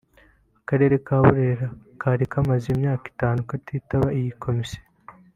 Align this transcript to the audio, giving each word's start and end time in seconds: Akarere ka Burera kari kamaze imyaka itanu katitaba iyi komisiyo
Akarere 0.59 0.95
ka 1.05 1.17
Burera 1.23 1.67
kari 2.01 2.25
kamaze 2.31 2.67
imyaka 2.75 3.05
itanu 3.13 3.39
katitaba 3.49 4.07
iyi 4.19 4.31
komisiyo 4.43 4.83